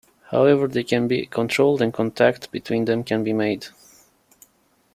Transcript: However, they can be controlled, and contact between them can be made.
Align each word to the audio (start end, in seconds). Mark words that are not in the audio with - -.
However, 0.31 0.67
they 0.67 0.83
can 0.83 1.07
be 1.07 1.27
controlled, 1.27 1.79
and 1.79 1.93
contact 1.93 2.49
between 2.51 2.85
them 2.85 3.03
can 3.03 3.23
be 3.23 3.33
made. 3.33 3.67